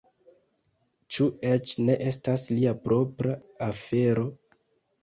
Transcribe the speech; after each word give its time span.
Ĉu 1.17 1.27
eĉ 1.51 1.75
ne 1.83 1.99
estas 2.09 2.47
lia 2.57 2.75
propra 2.89 3.39
afero? 3.71 4.29